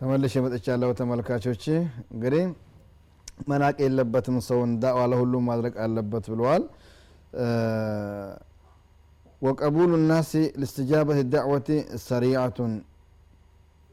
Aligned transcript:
ተመልሼ 0.00 0.34
መጥቻለሁ 0.38 0.90
ተመልካቾች 0.92 1.64
እንግዲህ 2.14 2.44
መናቅ 3.48 3.76
የለበትም 3.80 4.36
ሰውን 4.40 4.72
ዳዋ 4.80 5.06
ለሁሉም 5.06 5.46
ማድረግ 5.46 5.76
አለበት 5.84 6.24
ብለዋል። 6.32 6.64
ወቀቡሉ 9.42 9.92
ናሲ 10.06 10.32
ልስትጃበት 10.60 11.20
ዳዕወቲ 11.32 11.68
ሰሪዓቱን። 12.04 12.74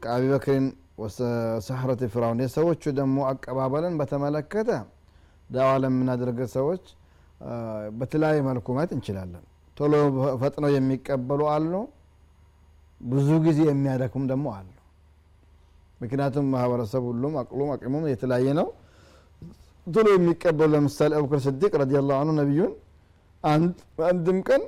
ከአቢ 0.00 0.24
በክርን 1.00 1.12
ወሰሕረት 1.52 2.00
ፍራውን 2.12 2.40
የሰዎቹ 2.44 2.82
ደግሞ 2.98 3.18
አቀባበልን 3.30 3.94
በተመለከተ 4.00 4.70
ዳዋ 5.50 5.70
ለምናደርገ 5.82 6.40
ሰዎች 6.56 6.84
በተለያየ 7.98 8.40
መልኩ 8.48 8.66
ማየት 8.76 8.90
እንችላለን። 8.96 9.44
ቶሎ 9.76 9.92
ፈጥነው 10.42 10.70
የሚቀበሉ 10.74 11.40
አሉ 11.52 11.72
ብዙ 13.00 13.28
ጊዜ 13.46 13.60
የሚያደክሙም 13.68 14.24
ደግሞ 14.32 14.46
አሉ። 14.56 14.68
ምክንያቱም 16.00 16.46
ማህበረሰብ 16.54 17.02
ሁሉም 17.10 17.34
አቅሉም 17.40 17.70
አቅሙም 17.74 18.04
የተለያየ 18.12 18.48
ነው። 18.60 18.68
ቶሎ 19.86 20.06
የሚቀበሉ 20.14 20.68
ለምሳሌ 20.74 21.12
አቡበክር 21.18 21.40
ስዲቅ 21.46 21.72
ረዲ 21.82 21.94
ላሁ 22.02 22.18
አንሁ 22.22 22.34
ነቢዩን 22.40 22.72
አንድም 24.04 24.38
ቀን 24.48 24.62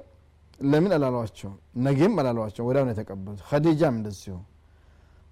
ለምን 0.64 0.92
አላሏቸው 0.96 1.52
ነጌም 1.86 2.14
አላሏቸው 2.22 2.64
ወዲያው 2.68 2.88
የተቀበሉት። 2.92 3.40
ከዲጃም 3.48 3.94
እንደዚሁ 3.98 4.34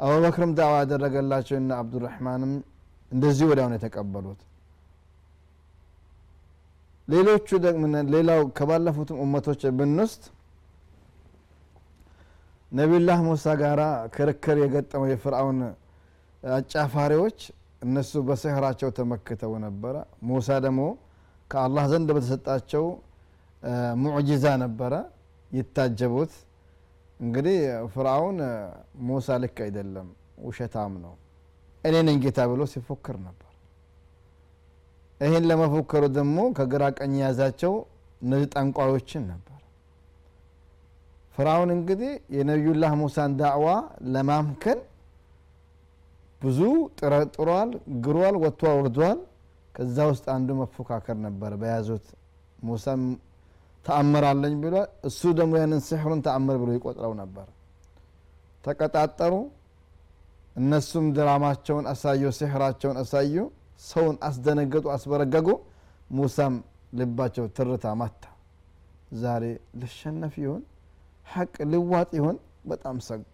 አቡበክርም 0.00 0.52
ዳዋ 0.58 0.74
ያደረገላቸው 0.82 1.56
እና 1.58 1.70
አብዱራህማንም 1.80 2.52
እንደዚሁ 3.12 3.46
ወዲያው 3.50 3.68
ነው 3.70 3.76
የተቀበሉት። 3.78 4.40
ሌሎቹ 7.08 7.48
ሌላው 8.14 8.40
ከባለፉትም 8.58 9.18
እመቶች 9.24 9.62
ብንውስጥ 9.78 10.22
ነቢዩላህ 12.72 13.18
ሙሳ 13.28 13.54
ጋራ 13.60 13.82
ክርክር 14.14 14.58
የገጠመው 14.62 15.08
የፍርአውን 15.12 15.58
አጫፋሪዎች 16.42 17.38
እነሱ 17.82 18.12
በስህራቸው 18.28 18.88
ተመክተው 18.98 19.52
ነበረ። 19.64 19.94
ሙሳ 20.28 20.58
ደግሞ 20.66 20.82
ከአላህ 21.50 21.84
ዘንድ 21.92 22.08
በተሰጣቸው 22.16 22.84
ሙዕጂዛ 24.02 24.44
ነበረ 24.64 24.94
ይታጀቡት 25.50 26.32
እንግዲህ 27.20 27.58
ፍርአውን 27.94 28.38
ሙሳ 29.08 29.36
ልክ 29.42 29.56
አይደለም 29.64 30.08
ውሸታም 30.46 30.92
ነው። 31.04 31.14
እኔ 31.84 31.94
ነኝ 32.06 32.16
ጌታ 32.24 32.40
ብሎ 32.50 32.62
ሲፎክር 32.72 33.16
ነበር። 33.26 33.46
ይህን 35.20 35.44
ለመፎከሩ 35.50 36.04
ደግሞ 36.16 36.38
ከግራ 36.58 36.82
ቀኝ 36.98 37.14
የያዛቸው 37.18 37.72
እነዚህ 38.22 38.48
ጠንቋዮችን 38.54 39.22
ነበር። 39.32 39.46
ፍርአውን 41.34 41.70
እንግዲህ 41.76 42.12
የነቢዩላህ 42.36 42.92
ሙሳን 43.02 43.34
ዳዕዋ 43.40 43.66
ለማምከን 44.14 44.80
ብዙ 46.40 46.60
ጥሯል 47.34 47.70
ግሯል 48.04 48.36
ወጥቷል 48.42 48.74
ወርዷል። 48.78 49.18
ከዛ 49.74 49.96
ውስጥ 50.10 50.24
አንዱ 50.34 50.50
መፎካከር 50.60 51.16
ነበር 51.26 51.52
በያዙት 51.60 52.06
ሙሳም 52.62 53.02
ተአምር 53.84 54.24
አለኝ 54.30 54.54
ብሏል 54.62 54.76
እሱ 55.08 55.20
ደግሞ 55.38 55.52
ያንን 55.60 55.80
ስሕሩን 55.86 56.20
ተአምር 56.26 56.56
ብሎ 56.62 56.70
ይቆጥረው 56.76 57.12
ነበር። 57.20 57.46
ተቀጣጠሩ። 58.64 59.34
እነሱም 60.56 61.06
ድራማቸውን 61.16 61.84
አሳዩ 61.92 62.22
ስሕራቸውን 62.38 62.96
አሳዩ 63.02 63.34
ሰውን 63.82 64.16
አስደነገጡ 64.28 64.86
አስበረገጉ። 64.94 65.48
ሙሳም 66.10 66.54
ልባቸው 66.98 67.44
ትርታ 67.56 67.86
ማታ 68.00 68.22
ዛሬ 69.20 69.44
ልሸነፍ 69.80 70.34
ይሆን 70.42 70.62
ሐቅ 71.26 71.54
ልዋጥ 71.72 72.10
ይሆን 72.18 72.36
በጣም 72.66 72.96
ሰጉ። 73.06 73.32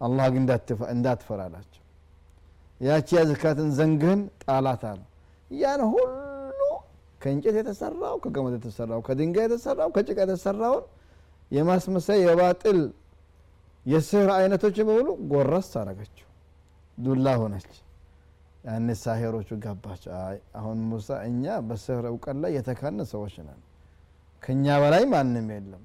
አላህ 0.00 0.26
ግን 0.34 0.44
እንዳትፈራ 0.92 1.40
አላቸው 1.48 1.78
ያቺ 2.80 3.08
ያዝካትን 3.18 3.68
ዘንግህን 3.78 4.20
ጣላት 4.44 4.82
አሉ። 4.90 5.00
ያን 5.50 5.82
ሁሉ 5.92 6.10
ከእንጨት 7.22 7.56
የተሰራው 7.60 8.16
ከገመድ 8.24 8.54
የተሰራው 8.58 9.00
ከድንጋይ 9.06 9.44
የተሰራው 9.46 9.88
ከጭቃ 9.96 10.18
የተሰራውን 10.24 10.84
የማስመሳይ 11.50 12.18
የባጥል 12.24 12.78
የስህር 13.86 14.28
አይነቶች 14.36 14.76
በሙሉ 14.80 15.08
ጎረስ 15.32 15.70
አረገችው 15.80 16.28
ዱላ 16.98 17.28
ሆነች። 17.40 17.70
ያኔ 18.64 18.88
ሳሄሮቹ 19.00 19.48
ገባቸው 19.62 20.12
አሁን 20.58 20.78
ሙሳ 20.90 21.08
እኛ 21.28 21.54
በስህር 21.68 22.04
እውቀት 22.10 22.36
ላይ 22.42 22.52
የተካነ 22.56 23.04
ሰዎች 23.12 23.34
ነን። 23.46 23.60
ከእኛ 24.42 24.66
በላይ 24.82 25.04
ማንም 25.12 25.48
የለም። 25.54 25.82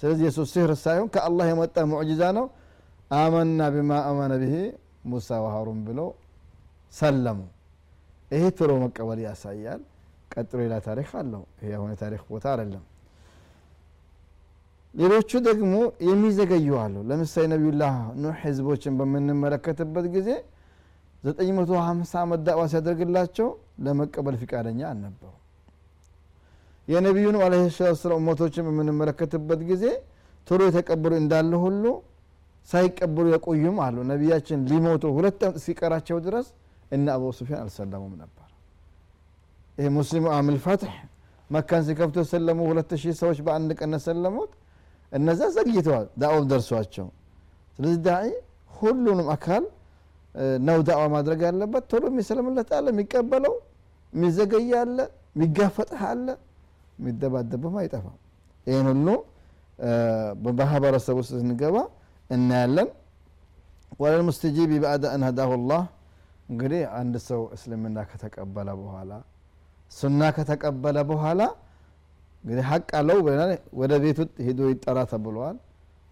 ስለዚህ 0.00 0.24
የሱ 0.28 0.40
ስህር 0.52 0.70
ሳይሆን 0.82 1.08
ከአላህ 1.14 1.46
የመጣ 1.50 1.76
ሙዕጂዛ 1.90 2.22
ነው። 2.38 2.46
አመና 3.16 3.60
ቢማ 3.74 3.92
አመነ 4.08 4.32
ብሄ 4.42 4.54
ሙሳ 5.10 5.38
ወሃሩን 5.44 5.80
ብለው 5.86 6.08
ሰለሙ። 6.92 7.40
ይሄ 8.30 8.42
ቶሎ 8.58 8.72
መቀበል 8.82 9.20
ያሳያል 9.26 9.80
ቀጥሎ 10.30 10.58
ሌላ 10.62 10.74
ታሪክ 10.86 11.10
አለው። 11.20 11.42
ይሄ 11.58 11.70
አሁን 11.78 11.90
የታሪክ 11.94 12.22
ቦታ 12.30 12.44
አይደለም። 12.52 12.84
ሌሎቹ 14.94 15.30
ደግሞ 15.48 15.74
የሚዘገዩ 16.06 16.68
አሉ። 16.82 16.94
ለምሳሌ 17.10 17.44
ነቢዩላህ 17.52 17.92
ኑሕ 18.22 18.38
ህዝቦችን 18.44 18.94
በምንመለከትበት 19.00 20.06
ጊዜ 20.16 20.28
950 21.24 22.14
ዓመት 22.20 22.40
ዳዕዋ 22.46 22.62
ሲያደርግላቸው 22.72 23.48
ለመቀበል 23.86 24.36
ፍቃደኛ 24.42 24.80
አልነበሩ 24.90 25.32
የነቢዩን 26.88 27.36
አለ 27.44 27.54
ሰላት 27.74 27.98
ሰላም 28.02 28.20
እመቶችን 28.22 28.64
በምንመለከትበት 28.68 29.60
ጊዜ 29.70 29.84
ቶሎ 30.46 30.60
የተቀበሉ 30.68 31.12
እንዳለ 31.20 31.52
ሁሉ 31.64 31.84
ሳይቀበሉ 32.68 33.26
የቆዩም 33.34 33.76
አሉ። 33.84 33.96
ነቢያችን 34.10 34.64
ሊሞቱ 34.70 35.04
ሁለት 35.16 35.42
እስኪቀራቸው 35.52 36.18
ድረስ 36.26 36.48
እነ 36.90 37.06
አቡ 37.16 37.24
ሱፊያን 37.38 37.62
አልሰለሙም 37.64 38.14
ነበር 38.22 38.46
ይሄ 39.80 39.88
ሙስሊሙ 39.96 40.26
አምል 40.36 40.56
ፈትሕ 40.64 40.94
መካን 41.50 41.82
ሲከፍቱ 41.86 42.16
የሰለሙ 42.22 42.58
ሁለት 42.70 42.90
ሺህ 43.02 43.14
ሰዎች 43.20 43.38
በአንድ 43.46 43.70
ቀን 43.78 43.92
ሰለሙት። 44.06 44.50
እነዛ 45.12 45.40
ዘግይተዋል 45.54 46.06
ዳዕዋም 46.22 46.44
ደርሷቸው። 46.50 47.06
ስለዚህ 47.78 47.98
ዳዒ 48.06 48.26
ሁሉንም 48.78 49.28
አካል 49.34 49.64
ነው 50.66 50.78
ዳዕዋ 50.88 51.04
ማድረግ 51.14 51.40
ያለበት። 51.48 51.84
ቶሎ 51.90 52.04
የሚሰልምለት 52.12 52.70
አለ 52.76 52.86
የሚቀበለው 52.94 53.54
የሚዘገይ 54.12 54.70
አለ 54.82 54.98
የሚጋፈጥህ 55.34 56.02
አለ 56.10 56.26
የሚደባደብም 56.98 57.74
አይጠፋም። 57.82 58.18
ይህን 58.66 58.86
ሁሉ 58.92 59.08
በማህበረሰብ 60.44 61.16
ውስጥ 61.20 61.32
ስንገባ 61.36 61.76
እናያለን። 62.30 62.88
ወለልሙስተጂቢ 64.00 64.72
ባዕደ 64.82 65.04
አን 65.14 65.24
ሀዳሁ 65.28 65.52
ላህ። 65.70 65.84
እንግዲህ 66.50 66.82
አንድ 66.98 67.14
ሰው 67.28 67.42
እስልምና 67.56 67.98
ከተቀበለ 68.10 68.68
በኋላ 68.80 69.10
ሱና 69.90 70.22
ከተቀበለ 70.36 70.98
በኋላ 71.08 71.40
እንግዲህ 72.44 72.64
ሀቅ 72.70 72.88
አለው 72.98 73.18
ብለናል። 73.24 73.50
ወደ 73.80 73.92
ቤቱ 74.02 74.18
ሄዶ 74.46 74.60
ይጠራ 74.70 74.98
ተብለዋል 75.10 75.56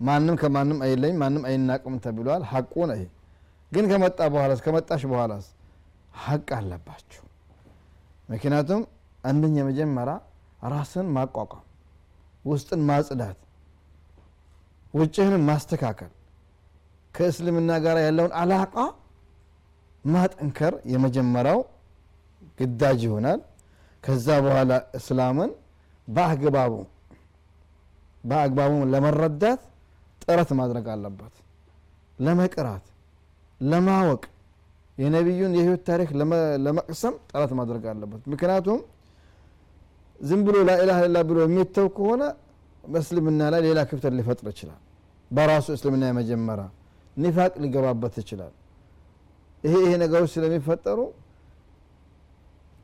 ማንም 0.00 0.34
ከማንም 0.40 0.78
አይለኝ 0.86 1.14
ማንም 1.22 1.44
አይናቅም 1.48 1.94
ተብለዋል 2.04 2.42
ሀቁ 2.50 2.74
ነው 2.90 2.96
ይሄ። 2.96 3.04
ግን 3.72 3.84
ከመጣ 3.90 4.18
በኋላ 4.34 4.52
ከመጣሽ 4.66 5.02
በኋላስ 5.10 5.46
ሀቅ 6.22 6.48
አለባችሁ። 6.58 7.22
ምክንያቱም 8.28 8.80
አንደኛ 9.24 9.56
መጀመሪያ 9.68 10.14
ራስን 10.72 11.08
ማቋቋም 11.16 11.64
ውስጥን 12.44 12.80
ማጽዳት 12.88 13.38
ውጭህንም 14.94 15.42
ማስተካከል 15.48 16.12
ከእስልምና 17.14 17.70
ጋር 17.84 17.96
ያለውን 18.04 18.32
አላቃ 18.40 18.74
ማጠንከር 20.04 20.74
የመጀመሪያው 20.92 21.60
ግዳጅ 22.58 23.00
ይሆናል 23.06 23.40
ከዛ 24.08 24.28
በኋላ 24.44 24.72
እስላምን 24.98 25.50
በአግባቡ 26.08 26.74
በአግባቡ 28.24 28.72
ለመረዳት 28.92 29.60
ጥረት 30.22 30.50
ማድረግ 30.60 30.86
አለበት። 30.94 31.34
ለመቅራት 32.18 32.84
ለማወቅ 33.60 34.22
የነቢዩን 34.98 35.52
የህይወት 35.58 35.82
ታሪክ 35.88 36.08
ለመቅሰም 36.64 37.14
ጥረት 37.30 37.52
ማድረግ 37.58 37.84
አለበት። 37.92 38.22
ምክንያቱም 38.32 38.80
ዝም 40.20 40.40
ብሎ 40.46 40.56
ላኢላህ 40.68 40.98
ላ 41.14 41.20
ብሎ 41.28 41.38
የሚተው 41.44 41.88
ከሆነ 41.96 42.22
በእስልምና 42.84 43.42
ላይ 43.54 43.60
ሌላ 43.66 43.80
ክፍተት 43.90 44.14
ሊፈጥር 44.18 44.48
ይችላል። 44.52 44.80
በራሱ 45.30 45.66
እስልምና 45.76 46.04
የመጀመሪያ 46.10 46.66
ኒፋቅ 47.16 47.52
ሊገባበት 47.62 48.14
ይችላል። 48.22 48.54
ይሄ 49.64 49.74
ይሄ 49.84 49.92
ነገሮች 50.04 50.30
ስለሚፈጠሩ 50.36 50.98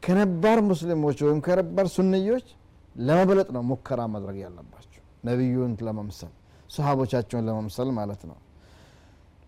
ከነባር 0.04 0.58
ሙስሊሞች 0.70 1.18
ወይም 1.26 1.38
ከነባር 1.46 1.86
ሱንዮች 1.94 2.46
ለመብለጥ 3.00 3.48
ነው 3.56 3.62
ሙከራ 3.70 4.00
ማድረግ 4.14 4.36
ያለባቸው። 4.44 4.90
ነቢዩን 5.28 5.72
ለመምሰል 5.86 6.32
ሰሃቦቻቸውን 6.70 7.44
ለመምሰል 7.48 7.88
ማለት 7.98 8.22
ነው። 8.30 8.36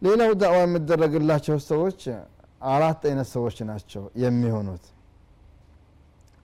ሌላው 0.03 0.31
ዳዕዋ 0.41 0.59
የሚደረግላቸው 0.65 1.57
ሰዎች 1.69 2.01
አራት 2.73 3.03
አይነት 3.09 3.29
ሰዎች 3.35 3.57
ናቸው 3.71 4.03
የሚሆኑት። 4.23 4.85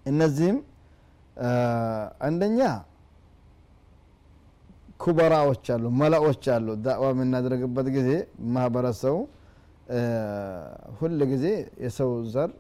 እነዚህም 0.06 0.58
አንደኛ 2.26 2.60
ኩበራዎች 5.02 5.66
አሉ 5.74 5.84
መላዎች 6.00 6.44
አሉ። 6.54 6.66
ዳዕዋ 6.84 7.06
የምናደርግበት 7.14 7.86
ጊዜ 7.96 8.10
ማህበረሰቡ 8.54 9.16
ሁል 10.98 11.20
ጊዜ 11.32 11.46
የሰው 11.84 12.12
ዘር 12.34 12.50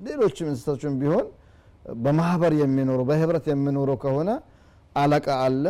ሌሎችም 0.00 0.48
እንስሳቶችም 0.50 0.94
ቢሆን 1.00 1.26
በማህበር 2.04 2.52
የሚኖሩ 2.60 3.00
በህብረት 3.08 3.46
የሚኖሩ 3.50 3.90
ከሆነ 4.02 4.30
አለቃ 4.96 5.28
አለ 5.44 5.64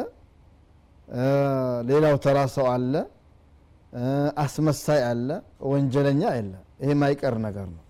ሌላው 1.89 2.17
ተራ 2.25 2.39
ሰው 2.55 2.67
አለ 2.75 2.95
አስመሳይ 4.43 5.01
አለ 5.09 5.29
ወንጀለኛ 5.71 6.23
አለ 6.35 6.51
ይሄ 6.83 6.91
ማይቀር 7.01 7.35
ነገር 7.47 7.67
ነው። 7.75 7.83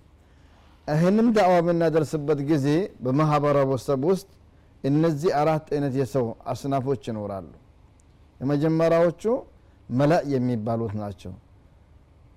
ይህንም 0.88 1.26
ዳዕዋ 1.36 1.56
በምናደርስበት 1.60 2.40
ጊዜ 2.50 2.66
በማህበረሰብ 3.04 4.00
ውስጥ 4.10 4.28
እነዚህ 4.84 5.30
አራት 5.40 5.66
አይነት 5.74 5.94
የሰው 6.00 6.24
አስናፎች 6.52 7.02
ይኖራሉ። 7.10 7.50
የመጀመሪያዎቹ 8.40 9.22
መላእ 9.90 10.24
የሚባሉት 10.34 10.92
ናቸው። 11.00 11.32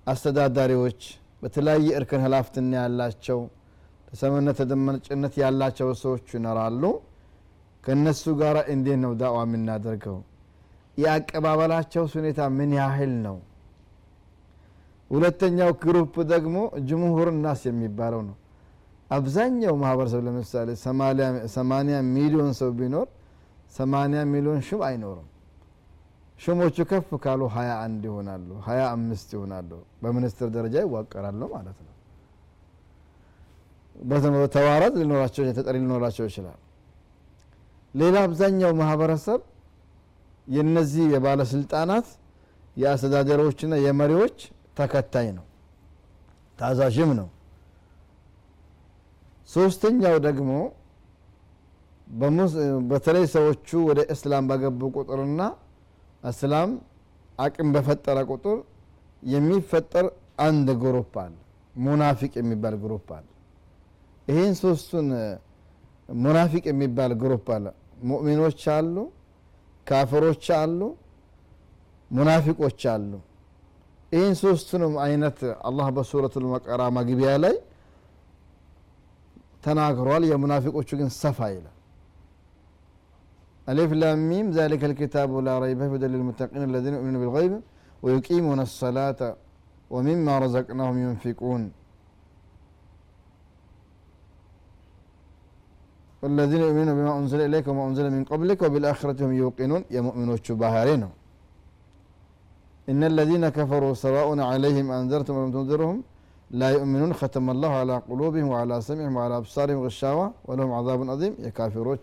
አስተዳዳሪዎች 0.06 1.00
በተለያየ 1.42 1.88
እርከን 1.98 2.22
ሀላፍትና 2.24 2.72
ያላቸው 2.82 3.38
ተሰምነት 4.14 4.56
ተደማጭነት 4.60 5.34
ያላቸው 5.40 5.88
ሰዎች 6.02 6.26
ይኖራሉ። 6.36 6.82
ከእነሱ 7.84 8.24
ጋር 8.40 8.56
እንዴት 8.74 8.98
ነው 9.02 9.12
ዳዕዋ 9.20 9.38
የምናደርገው? 9.46 10.18
የአቀባበላቸው 10.98 12.04
ሁኔታ 12.12 12.40
ምን 12.56 12.70
ያህል 12.78 13.12
ነው? 13.24 13.36
ሁለተኛው 15.10 15.70
group 15.82 16.14
ደግሞ 16.32 16.56
جمهور 16.88 17.28
الناس 17.38 17.62
የሚባለው 17.68 18.22
ነው። 18.28 18.36
አብዛኛው 19.10 19.74
ማህበረሰብ 19.82 20.20
ለምሳሌ 20.26 20.68
ሰማኒያ 21.56 21.98
ሚሊዮን 22.16 22.52
ሰው 22.60 22.70
ቢኖር 22.78 23.08
ሰማኒያ 23.76 24.20
ሚሊዮን 24.32 24.62
ሹም 24.68 24.82
አይኖርም። 24.88 25.28
ሹሞቹ 26.40 26.76
ከፍ 26.90 27.10
ካሉ 27.24 27.42
ሀያ 27.56 27.72
አንድ 27.84 28.02
ይሆናሉ 28.10 28.48
ሀያ 28.66 28.82
አምስት 28.94 29.28
ይሆናሉ። 29.36 29.70
በሚኒስትር 30.02 30.48
ደረጃ 30.56 30.76
ይዋቀራሉ 30.84 31.42
ማለት 31.54 31.78
ነው 31.80 31.93
በተዋረድ 33.94 34.94
ሊኖራቸው 35.00 35.42
ተጠሪ 35.58 35.76
ሊኖራቸው 35.82 36.24
ይችላል። 36.28 36.58
ሌላ 37.94 38.16
አብዛኛው 38.26 38.72
ማህበረሰብ 38.80 39.40
የነዚህ 40.46 41.04
የባለስልጣናት 41.14 42.06
የአስተዳደሮችና 42.76 43.74
የመሪዎች 43.84 44.38
ተከታይ 44.78 45.28
ነው 45.36 45.44
ታዛዥም 46.58 47.10
ነው። 47.20 47.28
ሶስተኛው 49.48 50.16
ደግሞ 50.26 50.50
በተለይ 52.90 53.24
ሰዎቹ 53.34 53.68
ወደ 53.88 54.00
እስላም 54.14 54.44
በገቡ 54.50 54.90
ቁጥርና 54.96 55.42
እስላም 56.22 56.70
አቅም 57.38 57.68
በፈጠረ 57.74 58.18
ቁጥር 58.30 58.58
የሚፈጠር 59.26 60.06
አንድ 60.46 60.68
group 60.82 61.14
አለ 61.22 61.34
ሙናፊቅ 61.74 62.32
የሚባል 62.38 62.74
group 62.82 63.08
አለ 63.16 63.26
ይህን 64.28 64.54
ሶስቱን 64.62 65.08
ሙናፊቅ 66.22 66.64
የሚባል 66.70 67.12
ግሩፕ 67.22 67.46
አለ። 67.56 67.66
ሙእሚኖች 68.10 68.62
አሉ 68.76 68.96
ካፍሮች 69.86 70.44
አሉ 70.60 70.80
ሙናፊቆች 72.10 72.80
አሉ። 72.94 73.12
ይህን 74.12 74.34
ሶስቱንም 74.42 74.94
አይነት 75.06 75.38
አላህ 75.68 75.86
በሱረቱ 75.96 76.34
ልመቀራ 76.44 76.82
መግቢያ 76.98 77.30
ላይ 77.44 77.54
ተናግሯል። 79.64 80.22
የሙናፊቆቹ 80.32 80.90
ግን 81.00 81.10
ሰፋ 81.22 81.38
ይላል። 81.54 81.70
ألف 83.66 83.90
لام 84.00 84.18
ميم 84.30 84.46
ذلك 84.58 84.82
الكتاب 84.90 85.30
لا 85.46 85.54
ريب 85.58 85.78
فيه 85.80 85.90
هدى 85.94 86.06
للمتقين 86.06 86.62
الذين 86.70 86.94
يؤمنون 86.96 87.16
بالغيب 87.22 87.52
ويقيمون 88.02 88.58
الصلاة 88.60 89.20
ومما 89.90 90.34
رزقناهم 90.38 90.96
والذين 96.23 96.61
يؤمنون 96.67 96.91
بما 96.97 97.11
أنزل 97.19 97.39
إليك 97.47 97.65
وما 97.71 97.83
أنزل 97.89 98.05
من 98.15 98.23
قبلك 98.31 98.59
وبالآخرة 98.65 99.17
هم 99.25 99.31
يوقنون 99.41 99.81
يا 99.95 100.01
مؤمنون 100.07 100.37
شبهارين 100.47 101.03
إن 102.91 103.01
الذين 103.11 103.43
كفروا 103.57 103.93
سواء 104.05 104.27
عليهم 104.51 104.85
أنذرتم 104.99 105.33
ولم 105.37 105.51
تنذرهم 105.55 105.97
لا 106.59 106.67
يؤمنون 106.75 107.11
ختم 107.21 107.45
الله 107.53 107.71
على 107.81 107.95
قلوبهم 108.09 108.47
وعلى 108.53 108.75
سمعهم 108.87 109.13
وعلى 109.17 109.35
أبصارهم 109.41 109.79
غشاوة 109.85 110.25
ولهم 110.47 110.71
عذاب 110.77 110.99
عظيم 111.13 111.33
يكافرون 111.47 111.99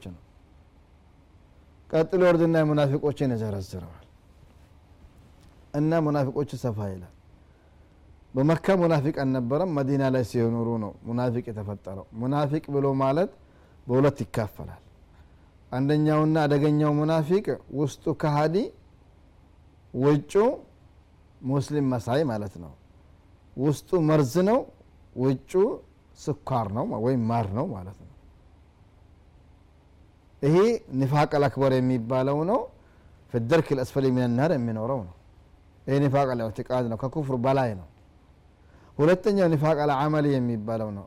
ቀጥሎ 1.90 2.20
ወርድና 2.28 2.56
ሙናፊቆችን 2.68 3.32
ይዘረዝረዋል 3.34 4.04
እና 5.78 5.90
ሙናፊቆቹ 6.06 6.50
ሰፋ 6.62 6.78
ይላል 6.92 7.12
በመካ 8.34 8.66
ሙናፊቅ 8.80 9.14
አልነበረም 9.22 9.70
መዲና 9.76 10.04
ላይ 10.14 10.24
ሲኖሩ 10.30 10.68
ነው 10.84 10.90
ሙናፊቅ 11.08 11.44
የተፈጠረው 11.50 12.06
ሙናፊቅ 12.22 12.64
ብሎ 12.76 12.86
ማለት 13.02 13.30
በሁለት 13.87 14.17
ይካፈላል። 14.23 14.81
አንደኛውና 15.71 16.35
አደገኛው 16.45 16.91
ሙናፊቅ 16.97 17.45
ውስጡ 17.73 18.13
ከሃዲ 18.21 18.55
ውጩ 19.93 20.33
ሙስሊም 21.41 21.85
መሳይ 21.93 22.21
ማለት 22.31 22.53
ነው። 22.63 22.73
ውስጡ 23.57 23.89
መርዝ 24.09 24.33
ነው 24.49 24.59
ውጩ 25.15 25.51
ስኳር 26.19 26.67
ነው 26.75 26.85
ወይም 27.05 27.21
ማር 27.29 27.47
ነው 27.57 27.65
ማለት 27.73 27.97
ነው። 28.01 28.09
ይሄ 30.41 30.55
ኒፋቅ 30.99 31.31
አልአክበር 31.37 31.71
የሚባለው 31.77 32.37
ነው። 32.51 32.59
ፍደርክ 33.33 33.67
ልአስፈል 33.77 34.05
ሚንናር 34.15 34.51
የሚኖረው 34.55 34.99
ነው። 35.07 35.15
ይሄ 35.87 35.95
ኒፋቅ 36.03 36.27
አልእዕትቃድ 36.33 36.85
ነው 36.91 36.97
ከኩፍር 37.03 37.35
በላይ 37.45 37.71
ነው። 37.79 37.87
ሁለተኛው 38.97 39.47
ኒፋቅ 39.53 39.77
አልዓመል 39.85 40.25
የሚባለው 40.33 40.89
ነው 40.97 41.05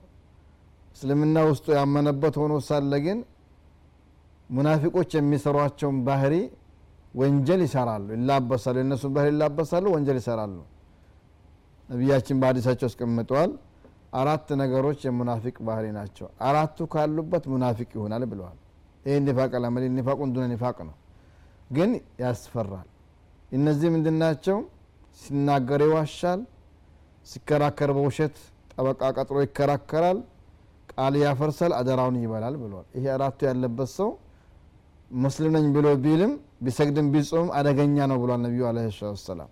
እስልምና 0.96 1.38
ውስጡ 1.48 1.66
ያመነበት 1.78 2.34
ሆኖ 2.40 2.54
ሳለ 2.66 2.92
ግን 3.06 3.18
ሙናፊቆች 4.50 5.10
የሚሰሯቸውን 5.16 5.98
ባህሪ 6.06 6.34
ወንጀል 7.14 7.60
ይሰራሉ 7.66 8.06
ይላበሳሉ። 8.16 8.76
የእነሱን 8.80 9.12
ባህሪ 9.16 9.28
ይላበሳሉ 9.34 9.84
ወንጀል 9.94 10.18
ይሰራሉ። 10.20 10.56
ነቢያችን 11.88 12.36
በሀዲሳቸው 12.42 12.86
አስቀምጠዋል 12.90 13.50
አራት 14.20 14.48
ነገሮች 14.60 15.00
የሙናፊቅ 15.06 15.56
ባህሪ 15.68 15.86
ናቸው። 15.96 16.26
አራቱ 16.48 16.86
ካሉበት 16.92 17.44
ሙናፊቅ 17.52 17.88
ይሆናል 17.96 18.24
ብለዋል። 18.32 18.58
ይህ 19.04 19.16
ኒፋቅ 19.26 19.52
አላመል 19.58 19.84
ኒፋቁን 19.96 20.28
ዱነ 20.34 20.44
ኒፋቅ 20.52 20.76
ነው። 20.88 20.94
ግን 21.70 21.90
ያስፈራል። 22.22 22.88
እነዚህ 23.52 23.88
ምንድን 23.94 24.16
ናቸው? 24.22 24.56
ሲናገር 25.18 25.80
ይዋሻል 25.86 26.40
ሲከራከር 27.26 27.90
በውሸት 27.96 28.36
ጠበቃ 28.72 29.02
ቀጥሮ 29.16 29.36
ይከራከራል 29.44 30.18
ቃል 30.96 31.14
ያፈርሳል 31.22 31.72
አደራውን 31.78 32.16
ይበላል 32.20 32.54
ብለዋል 32.62 32.86
ይሄ 32.96 33.04
አራቱ 33.14 33.38
ያለበት 33.48 33.90
ሰው 33.96 34.10
ሙስሊም 35.16 35.52
ነኝ 35.56 35.66
ብሎ 35.74 35.86
ቢልም 36.04 36.32
ቢሰግድም 36.64 37.06
ቢጾም 37.14 37.48
አደገኛ 37.58 38.06
ነው 38.10 38.18
ብሏል 38.22 38.40
ነቢዩ 38.46 38.62
አለ 38.68 38.78
ሰላም 39.24 39.50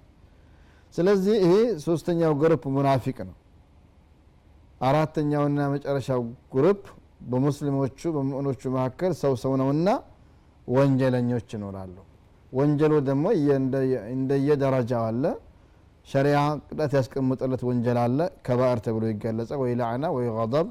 ስለዚህ 0.94 1.34
ይሄ 1.42 1.52
ሶስተኛው 1.84 2.32
group 2.40 2.62
ሙናፊቅ 2.74 3.18
ነው። 3.28 3.36
አራተኛውና 4.80 5.60
መጨረሻው 5.74 6.20
group 6.54 6.80
በሙስሊሞቹ 7.30 8.00
በሙእኖቹ 8.16 8.62
መካከል 8.76 9.12
ሰው 9.20 9.34
ሰው 9.42 9.52
ነውና 9.60 9.88
ወንጀለኞች 10.68 11.48
ይኖራሉ። 11.56 11.96
ወንጀሉ 12.52 12.92
ደግሞ 13.08 13.24
እንደየደረጃው 14.14 15.04
አለ። 15.10 15.24
ሸሪያ 16.06 16.38
ቅጣት 16.68 16.92
ያስቀምጠለት 16.98 17.62
ወንጀል 17.68 17.98
አለ። 18.04 18.18
ከባዕር 18.46 18.78
ተብሎ 18.86 19.04
ይገለጸ 19.12 19.52
ወይ 19.62 19.72
ላዕና 19.80 20.06
ወይ 20.16 20.26
ገضብ 20.38 20.68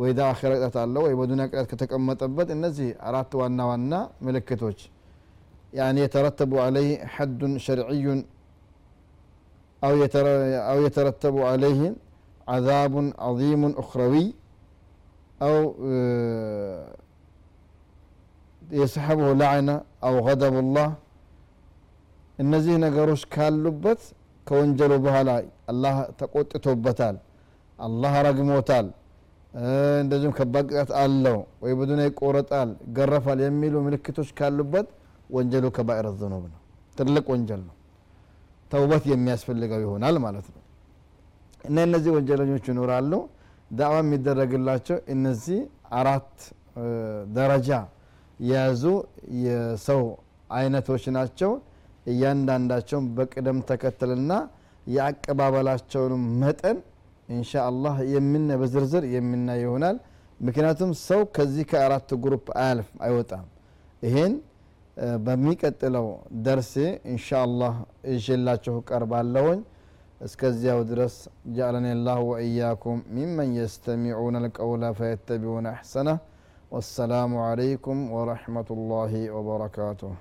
ወይ 0.00 0.10
ዳ 0.18 0.20
አኼራ 0.32 0.52
ቅጣት 0.58 0.76
አለ 0.82 0.94
ወይ 1.06 1.14
በዱኒያ 1.20 1.44
ቅጣት 1.52 1.66
ከተቀመጠበት 1.72 2.48
እነዚህ 2.56 2.88
አራት 3.08 3.32
ዋና 3.40 3.60
ዋና 3.72 3.92
ምልክቶች 4.26 4.80
يعني 5.80 6.00
يترتب 6.06 6.52
عليه 6.66 6.90
حد 7.14 7.40
شرعي 7.66 8.06
أو 10.70 10.78
يترتب 10.86 11.36
عليه 11.50 11.80
عذاب 12.52 12.94
عظيم 13.26 13.62
أخروي 13.82 14.26
أو 15.46 15.56
يسحبه 18.80 19.28
لعنة 19.42 19.74
أو 20.06 20.14
غضب 20.28 20.54
الله 20.64 20.88
እነዚህ 22.42 22.74
ነገሮች 22.86 23.22
ካሉበት 23.34 24.00
ከወንጀሉ 24.46 24.92
በኋላ 25.04 25.30
አላህ 25.70 25.96
ተቆጥቶበታል 26.20 27.16
አላህ 27.78 28.12
ረግሞታል 28.26 28.86
እንደዚሁም 30.03 30.33
ከባድ 30.37 30.65
ቅጣት 30.71 30.91
አለው 31.01 31.35
ወይ 31.63 31.73
በዱንያ 31.79 32.05
ይቆረጣል 32.09 32.69
ይገረፋል 32.85 33.39
የሚሉ 33.45 33.75
ምልክቶች 33.85 34.29
ካሉበት 34.37 34.87
ወንጀሉ 35.29 35.65
ከባኢር 35.75 36.07
ዝኑብ 36.21 36.43
ነው። 36.51 36.59
ትልቅ 36.95 37.25
ወንጀል 37.33 37.61
ነው። 37.67 37.75
ተውበት 38.71 39.03
የሚያስፈልገው 39.11 39.79
ይሆናል 39.85 40.15
ማለት 40.25 40.47
ነው። 40.53 40.61
እና 41.63 41.77
እነዚህ 41.87 42.11
ወንጀለኞች 42.15 42.65
ይኖራሉ። 42.71 43.11
ዳዕዋ 43.71 43.97
የሚደረግላቸው 44.03 44.97
እነዚህ 45.13 45.59
አራት 45.99 46.33
ደረጃ 47.35 47.69
የያዙ 48.39 48.83
የሰው 49.43 50.01
አይነቶች 50.51 51.03
ናቸው። 51.17 51.51
እያንዳንዳቸውን 52.05 53.05
በቅደም 53.17 53.59
ተከተልና 53.69 54.31
የአቀባበላቸውን 54.87 56.13
መጠን 56.41 56.77
ኢንሻ 57.33 57.51
አላህ 57.67 57.95
የምና 58.13 58.57
በዝርዝር 58.61 59.03
የምና 59.13 59.49
ይሆናል 59.61 59.97
ምክንያቱም 60.39 60.91
ሰው 61.07 61.21
ከዚህ 61.35 61.65
ከአራት 61.71 62.09
ግሩፕ 62.23 62.47
አያልፍ 62.61 62.89
አይወጣም 63.07 63.45
ይሄን 64.03 64.33
በሚቀጥለው 65.25 66.07
ደርሴ 66.45 66.73
ኢንሻ 67.13 67.27
አላህ 67.45 67.75
እዤላችሁ 68.13 68.75
ቀርባለሁኝ 68.89 69.61
እስከዚያው 70.27 70.81
ድረስ 70.91 71.15
ጃአለኒ 71.55 71.87
ላሁ 72.05 72.21
ወእያኩም 72.31 72.99
ሚመን 73.15 73.49
የስተሚዑነ 73.59 74.43
ልቀውላ 74.45 74.93
ፈየተቢዑነ 75.01 75.67
አሕሰነህ 75.75 76.19
والسلام 76.71 77.31
عليكم 77.39 77.97
ورحمة 78.11 78.69
الله 78.71 79.11
وبركاته 79.35 80.11